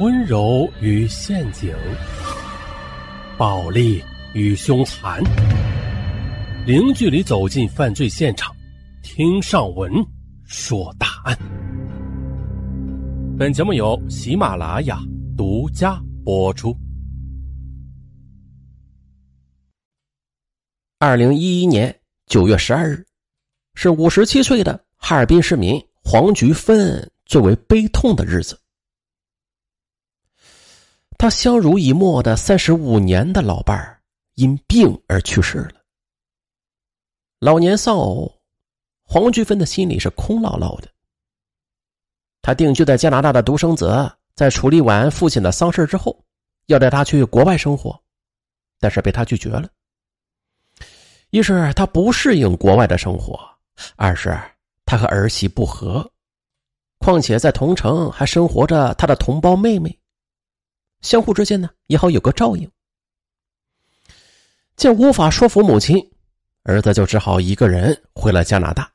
[0.00, 1.76] 温柔与陷阱，
[3.36, 4.02] 暴力
[4.32, 5.22] 与凶残，
[6.66, 8.50] 零距离走进犯罪现场，
[9.02, 9.92] 听上文
[10.46, 11.38] 说大案。
[13.38, 14.98] 本节目由喜马拉雅
[15.36, 16.74] 独家播出。
[20.98, 21.94] 二零一一年
[22.24, 23.04] 九月十二日，
[23.74, 28.58] 是五十七岁的哈尔滨市民黄菊芬最为悲痛的日子。
[31.20, 34.00] 他相濡以沫的三十五年的老伴儿
[34.36, 35.74] 因病而去世了。
[37.40, 38.40] 老年丧偶，
[39.04, 40.88] 黄菊芬的心里是空落落的。
[42.40, 46.18] 他定居在加拿大的独生子，在处理完父亲的丧事之后，
[46.68, 48.00] 要带他去国外生活，
[48.78, 49.68] 但是被他拒绝了。
[51.28, 53.38] 一是他不适应国外的生活，
[53.94, 54.34] 二是
[54.86, 56.10] 他和儿媳不和，
[56.98, 59.94] 况且在同城还生活着他的同胞妹妹。
[61.00, 62.70] 相互之间呢，也好有个照应。
[64.76, 66.10] 见无法说服母亲，
[66.62, 68.92] 儿子就只好一个人回了加拿大。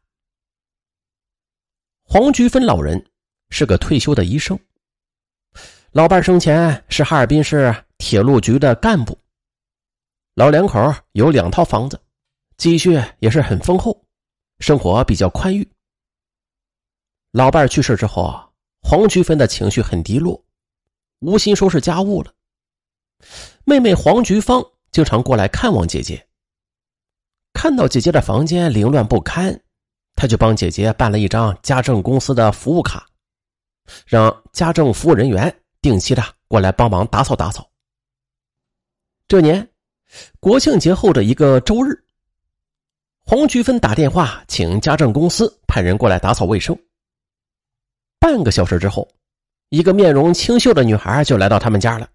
[2.03, 3.03] 黄菊芬老人
[3.49, 4.59] 是个退休的医生，
[5.91, 9.17] 老伴生前是哈尔滨市铁路局的干部。
[10.35, 11.99] 老两口有两套房子，
[12.57, 14.05] 积蓄也是很丰厚，
[14.59, 15.67] 生活比较宽裕。
[17.31, 20.44] 老伴去世之后，黄菊芬的情绪很低落。
[21.25, 22.31] 无心收拾家务了。
[23.63, 26.23] 妹妹黄菊芳经常过来看望姐姐。
[27.51, 29.59] 看到姐姐的房间凌乱不堪，
[30.15, 33.07] 他就帮姐姐办了一张家政公司的服务卡，
[34.05, 37.67] 让家政服务人员定期的过来帮忙打扫打扫。
[39.27, 39.67] 这年
[40.39, 41.97] 国庆节后的一个周日，
[43.25, 46.77] 黄菊芬打电话请家政公司派人过来打扫卫生。
[48.19, 49.09] 半个小时之后。
[49.69, 52.09] 一个面容清秀的女孩就来到他们家了，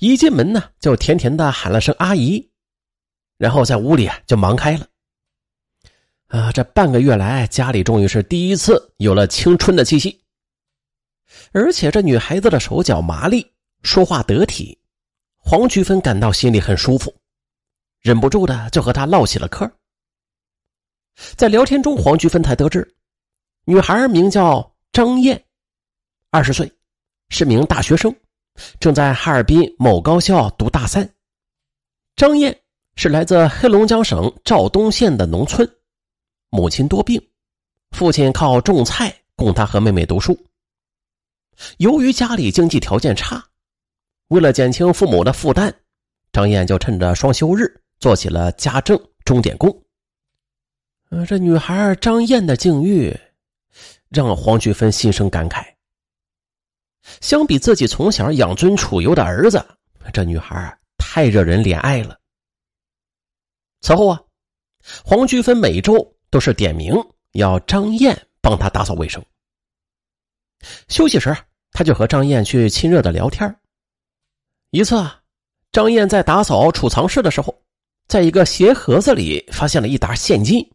[0.00, 2.50] 一进门呢，就甜甜的喊了声“阿姨”，
[3.38, 4.86] 然后在屋里啊就忙开了。
[6.28, 10.20] 啊，这半个月来，家里终于是第一次有了青春的气息，
[11.52, 13.50] 而且这女孩子的手脚麻利，
[13.82, 14.78] 说话得体，
[15.36, 17.14] 黄菊芬感到心里很舒服，
[18.00, 19.70] 忍不住的就和她唠起了嗑。
[21.36, 22.96] 在聊天中，黄菊芬才得知，
[23.64, 25.42] 女孩名叫张燕。
[26.30, 26.70] 二十岁，
[27.30, 28.14] 是名大学生，
[28.78, 31.08] 正在哈尔滨某高校读大三。
[32.16, 32.54] 张燕
[32.96, 35.66] 是来自黑龙江省肇东县的农村，
[36.50, 37.18] 母亲多病，
[37.92, 40.38] 父亲靠种菜供他和妹妹读书。
[41.78, 43.42] 由于家里经济条件差，
[44.28, 45.74] 为了减轻父母的负担，
[46.30, 47.64] 张燕就趁着双休日
[48.00, 49.74] 做起了家政钟点工。
[51.08, 53.18] 呃，这女孩张燕的境遇，
[54.10, 55.64] 让黄菊芬心生感慨。
[57.20, 59.64] 相比自己从小养尊处优的儿子，
[60.12, 62.18] 这女孩太惹人怜爱了。
[63.80, 64.20] 此后啊，
[65.04, 66.94] 黄菊芬每周都是点名
[67.32, 69.24] 要张燕帮他打扫卫生。
[70.88, 71.36] 休息时，
[71.70, 73.56] 他就和张燕去亲热的聊天。
[74.70, 75.20] 一次啊，
[75.70, 77.62] 张燕在打扫储藏室的时候，
[78.08, 80.68] 在一个鞋盒子里发现了一沓现金，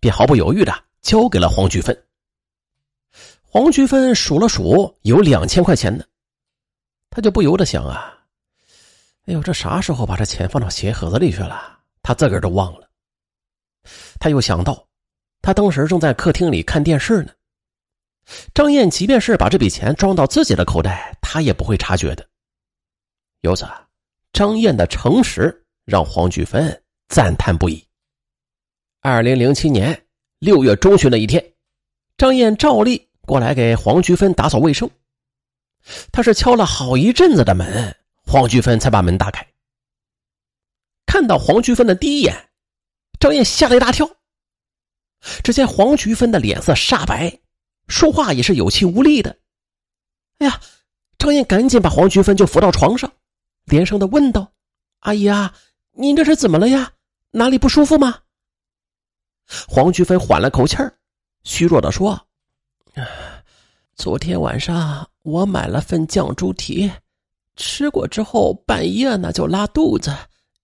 [0.00, 2.04] 便毫不犹豫的交给了黄菊芬。
[3.50, 6.04] 黄菊芬数了数，有两千块钱呢，
[7.08, 8.14] 他就不由得想啊，
[9.24, 11.78] 哎呦，这啥时候把这钱放到鞋盒子里去了？
[12.02, 12.90] 他自个儿都忘了。
[14.20, 14.86] 他又想到，
[15.40, 17.32] 他当时正在客厅里看电视呢。
[18.52, 22.28] 张燕即便是把这笔钱装到自己的口袋，他也不会察觉的。
[23.40, 23.66] 由此，
[24.34, 27.82] 张燕的诚实让黄菊芬赞叹不已。
[29.00, 30.06] 二零零七年
[30.38, 31.42] 六月中旬的一天，
[32.18, 33.07] 张燕照例。
[33.28, 34.90] 过来给黄菊芬打扫卫生，
[36.10, 37.94] 他是敲了好一阵子的门，
[38.24, 39.46] 黄菊芬才把门打开。
[41.04, 42.48] 看到黄菊芬的第一眼，
[43.20, 44.08] 张燕吓了一大跳。
[45.44, 47.38] 只见黄菊芬的脸色煞白，
[47.88, 49.38] 说话也是有气无力的。
[50.38, 50.58] 哎呀，
[51.18, 53.12] 张燕赶紧把黄菊芬就扶到床上，
[53.64, 54.50] 连声的问道
[55.00, 55.54] ：“阿姨啊，
[55.92, 56.92] 您这是怎么了呀？
[57.32, 58.20] 哪里不舒服吗？”
[59.68, 60.96] 黄菊芬缓了口气儿，
[61.44, 62.27] 虚弱的说。
[63.96, 66.90] 昨天晚上我买了份酱猪蹄，
[67.56, 70.14] 吃过之后半夜呢就拉肚子，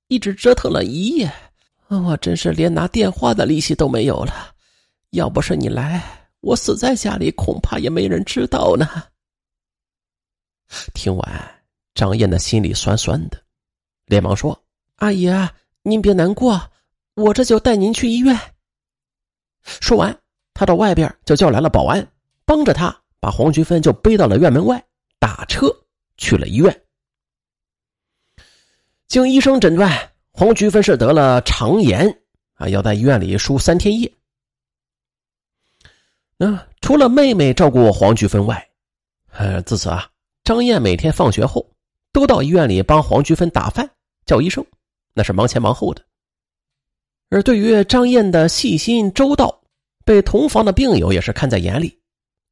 [0.08, 1.32] 一直折腾了一夜，
[1.88, 4.52] 我真是连拿电话的力气都没有了。
[5.10, 6.02] 要不是你来，
[6.40, 8.88] 我死在家里恐怕也没人知道呢。
[10.92, 11.62] 听完，
[11.94, 13.40] 张燕的心里酸酸的，
[14.06, 14.60] 连忙说
[14.96, 15.28] ：“阿姨，
[15.82, 16.60] 您别难过，
[17.14, 18.36] 我这就带您去医院。”
[19.62, 20.16] 说完，
[20.52, 22.06] 他到外边就叫来了保安。
[22.44, 24.84] 帮着他把黄菊芬就背到了院门外，
[25.18, 25.66] 打车
[26.16, 26.82] 去了医院。
[29.06, 32.06] 经医生诊断，黄菊芬是得了肠炎
[32.54, 34.12] 啊，要在医院里输三天液。
[36.36, 38.68] 那除了妹妹照顾黄菊芬外，
[39.30, 40.10] 呃，自此啊，
[40.42, 41.64] 张燕每天放学后
[42.12, 43.88] 都到医院里帮黄菊芬打饭、
[44.26, 44.64] 叫医生，
[45.12, 46.04] 那是忙前忙后的。
[47.30, 49.62] 而对于张燕的细心周到，
[50.04, 51.98] 被同房的病友也是看在眼里，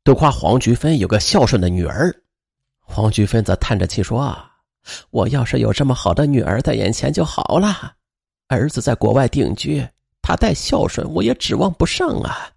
[0.05, 2.15] 都夸黄菊芬有个孝顺的女儿。
[2.81, 4.37] 黄菊芬则叹着气说
[5.11, 7.95] ：“我要是有这么好的女儿在眼前就好了。
[8.49, 9.87] 儿子在国外定居，
[10.21, 12.51] 他再孝顺，我也指望不上啊。”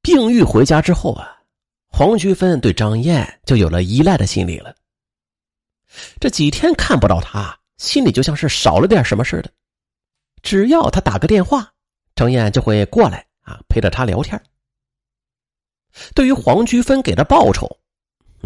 [0.00, 1.36] 病愈回家之后啊，
[1.88, 4.74] 黄菊芬对张燕就有了依赖的心理了。
[6.20, 9.50] 这几天看不到他，心里就像是少了点什么似的。
[10.42, 11.72] 只要他打个电话，
[12.14, 14.38] 张燕就会过来啊，陪着他聊天。
[16.14, 17.66] 对于黄菊芬给的报酬，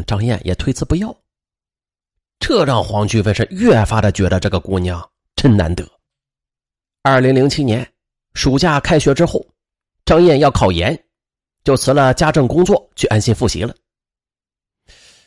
[0.07, 1.15] 张燕也推辞不要。
[2.39, 5.85] 这让黄菊芬是越发的觉得这个姑娘真难得。
[7.03, 7.93] 二零零七年
[8.35, 9.45] 暑假开学之后，
[10.05, 10.97] 张燕要考研。
[11.63, 13.75] 就辞了家政工作，去安心复习了。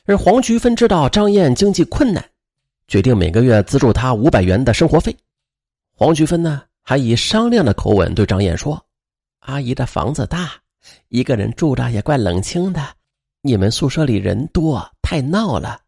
[0.05, 2.27] 而黄菊芬知道张燕经济困难，
[2.87, 5.15] 决定每个月资助她五百元的生活费。
[5.95, 8.83] 黄菊芬呢，还以商量的口吻对张燕说
[9.45, 10.53] ：“阿姨的房子大，
[11.09, 12.95] 一个人住着也怪冷清的。
[13.41, 15.81] 你们宿舍里人多，太闹了，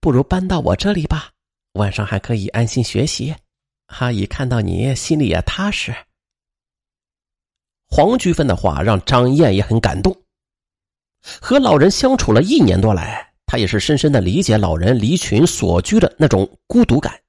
[0.00, 1.30] 不如搬到我这里吧。
[1.72, 3.34] 晚上还可以安心学习，
[3.86, 5.94] 阿姨看到你心里也踏实。”
[7.86, 10.16] 黄菊芬的话让张燕也很感动。
[11.40, 17.20] 和老人相处了一年多来，她也是深深的理解老人离群所居的那种孤独感。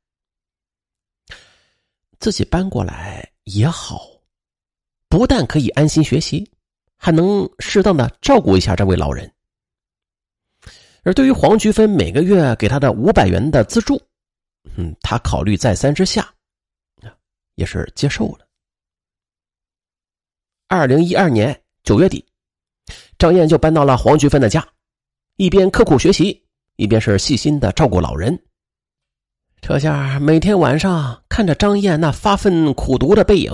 [2.19, 4.07] 自己搬过来也好，
[5.17, 6.45] 不但可以安心学习，
[6.97, 9.31] 还能适当的照顾一下这位老人。
[11.03, 13.95] 而对于黄菊芬每个月给他的五百元的资助，
[14.75, 16.27] 嗯，他考虑再三之下，
[17.55, 18.39] 也是接受了。
[20.67, 22.25] 二零一二年九月底，
[23.17, 24.67] 张燕就搬到了黄菊芬的家，
[25.37, 26.45] 一边刻苦学习，
[26.75, 28.37] 一边是细心的照顾老人。
[29.61, 33.51] 这下每天晚上看着张燕那发奋苦读的背影，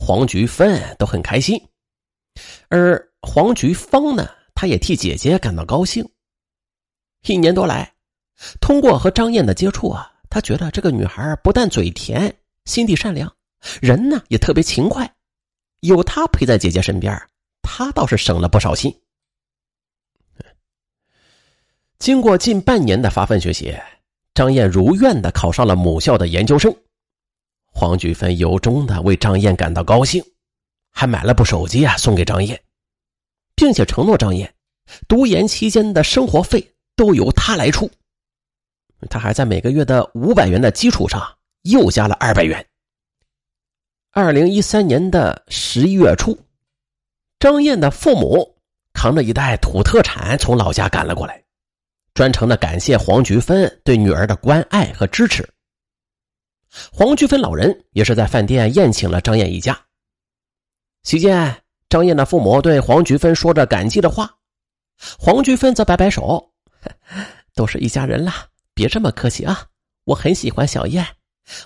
[0.00, 1.62] 黄菊芬都很开心。
[2.68, 6.04] 而黄菊芳呢，她也替姐姐感到高兴。
[7.26, 7.92] 一年多来，
[8.60, 13.30] 通过和张燕的接触啊，他觉得这个女孩不但嘴甜，心地善良，
[13.82, 15.14] 人呢也特别勤快。
[15.80, 17.14] 有她陪在姐姐身边，
[17.60, 18.94] 她倒是省了不少心。
[21.98, 23.76] 经过近半年的发奋学习，
[24.32, 26.74] 张燕如愿的考上了母校的研究生。
[27.72, 30.22] 黄菊芬由衷的为张燕感到高兴，
[30.90, 32.60] 还买了部手机啊送给张燕，
[33.54, 34.52] 并且承诺张燕，
[35.08, 37.90] 读研期间的生活费都由他来出。
[39.08, 41.26] 他还在每个月的五百元的基础上
[41.62, 42.66] 又加了二百元。
[44.12, 46.36] 二零一三年的十一月初，
[47.38, 48.56] 张燕的父母
[48.92, 51.42] 扛着一袋土特产从老家赶了过来，
[52.12, 55.48] 专程的感谢黄菊芬对女儿的关爱和支持。
[56.92, 59.78] 黄菊芬老人也是在饭店宴请了张燕一家。
[61.02, 64.30] 席间，张燕的父母对黄菊芬说着感激的话，
[65.18, 66.52] 黄菊芬则摆摆手
[67.54, 68.32] ：“都是一家人了，
[68.74, 69.66] 别这么客气啊！
[70.04, 71.06] 我很喜欢小燕，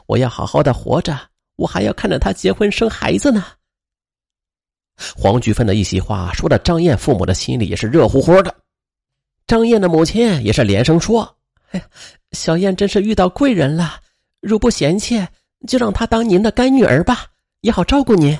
[0.06, 1.18] 我要好好的活着。”
[1.56, 3.44] 我还要看着她结婚生孩子呢。
[5.16, 8.52] 黄菊芬的一席话说的张燕父母的心里也是热乎乎的。
[9.46, 11.36] 张燕的母亲也是连声说
[11.70, 11.86] ：“哎呀，
[12.32, 14.00] 小燕真是遇到贵人了，
[14.44, 15.26] 如不嫌弃，
[15.66, 17.26] 就让她当您的干女儿吧，
[17.60, 18.38] 也好照顾您。”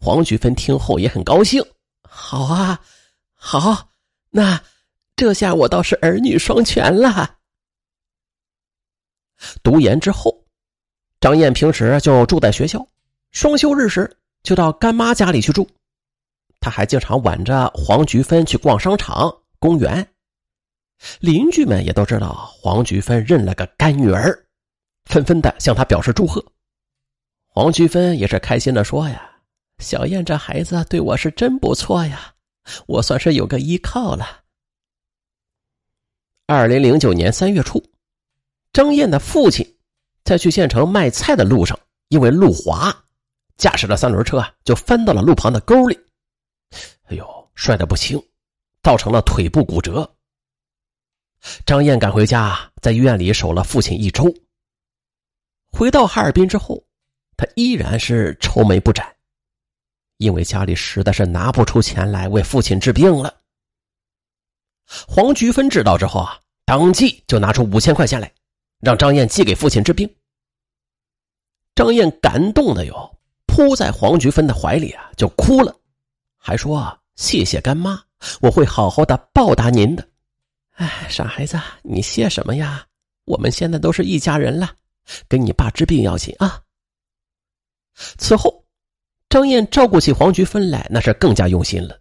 [0.00, 1.62] 黄菊芬听后也很高兴
[2.02, 2.80] ：“好啊，
[3.34, 3.90] 好，
[4.30, 4.62] 那
[5.14, 7.36] 这下我倒是儿女双全了。”
[9.62, 10.38] 读研之后。
[11.20, 12.88] 张燕平时就住在学校，
[13.30, 15.68] 双休日时就到干妈家里去住。
[16.60, 20.08] 他还经常挽着黄菊芬去逛商场、公园。
[21.18, 24.46] 邻居们也都知道黄菊芬认了个干女儿，
[25.10, 26.42] 纷纷的向他表示祝贺。
[27.48, 29.30] 黄菊芬也是开心的说：“呀，
[29.78, 32.32] 小燕这孩子对我是真不错呀，
[32.86, 34.40] 我算是有个依靠了。”
[36.46, 37.84] 二零零九年三月初，
[38.72, 39.76] 张燕的父亲。
[40.22, 41.76] 在去县城卖菜的路上，
[42.08, 42.94] 因为路滑，
[43.56, 45.98] 驾驶的三轮车就翻到了路旁的沟里。
[47.04, 48.22] 哎呦，摔得不轻，
[48.82, 50.08] 造成了腿部骨折。
[51.64, 54.32] 张燕赶回家，在医院里守了父亲一周。
[55.70, 56.82] 回到哈尔滨之后，
[57.36, 59.06] 他依然是愁眉不展，
[60.18, 63.34] 因为家里实在是拿不出钱来为父亲治病了。
[65.06, 68.30] 黄菊芬知道之后啊，当即就拿出五千块钱来，
[68.80, 70.08] 让张燕寄给父亲治病。
[71.76, 75.74] 张燕感动的哟，扑在黄菊芬的怀里啊，就哭了，
[76.36, 78.02] 还说：“谢谢干妈，
[78.40, 80.06] 我会好好的报答您的。”
[80.74, 82.84] 哎，傻孩子，你谢什么呀？
[83.26, 84.74] 我们现在都是一家人了，
[85.28, 86.62] 给你爸治病要紧啊。
[88.18, 88.64] 此后，
[89.28, 92.00] 张燕照顾起黄菊芬来，那是更加用心了。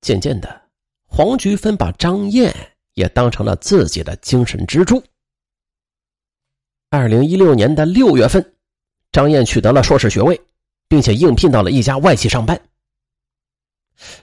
[0.00, 0.62] 渐渐的，
[1.06, 2.54] 黄菊芬把张燕
[2.94, 5.02] 也当成了自己的精神支柱。
[6.90, 8.54] 二零一六年的六月份，
[9.12, 10.38] 张燕取得了硕士学位，
[10.88, 12.60] 并且应聘到了一家外企上班。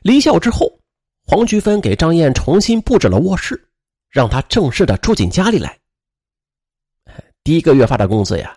[0.02, 0.80] 离校之后，
[1.26, 3.70] 黄菊芬给张燕重新布置了卧室，
[4.10, 5.80] 让她正式的住进家里来。
[7.50, 8.56] 第一个月发的工资呀，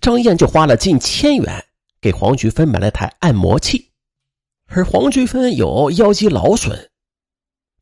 [0.00, 1.62] 张燕就花了近千元
[2.00, 3.92] 给黄菊芬买了台按摩器，
[4.68, 6.88] 而黄菊芬有腰肌劳损，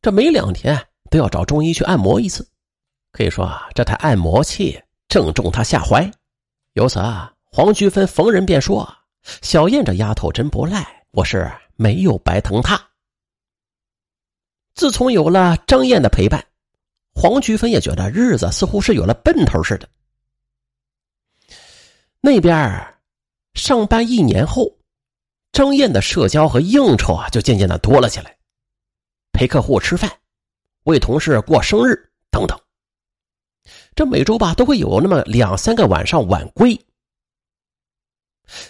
[0.01, 0.77] 这每两天
[1.09, 2.45] 都要找中医去按摩一次。
[3.13, 4.77] 可以说啊，这台按摩器
[5.07, 6.11] 正中她下怀。
[6.73, 8.93] 由此啊，黄菊芬逢人便说
[9.41, 12.77] ：“小燕这丫头真不赖，我是没有白疼她。”
[14.75, 16.45] 自从有了张燕的陪伴，
[17.15, 19.87] 黄菊芬也觉得日子似乎是有了奔头似的。
[22.21, 22.95] 那边
[23.55, 24.77] 上班一年后，
[25.51, 28.37] 张燕的社交和应酬啊就渐渐的多了起来，
[29.33, 30.09] 陪客户吃饭，
[30.83, 32.57] 为同事过生日等等。
[33.95, 36.79] 这每周吧都会有那么两三个晚上晚归。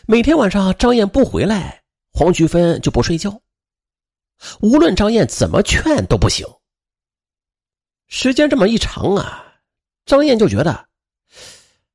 [0.07, 3.41] 每天晚上张燕不回来，黄菊芬就不睡觉。
[4.61, 6.47] 无论张燕怎么劝都不行。
[8.07, 9.61] 时间这么一长啊，
[10.05, 10.90] 张燕就觉得。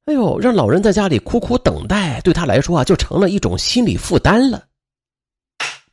[0.07, 4.65] 哎呦，让老人在家里苦苦等待，对他来说啊，就成了一种心理负担了。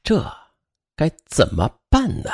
[0.03, 0.23] 这
[0.95, 2.29] 该怎么办呢？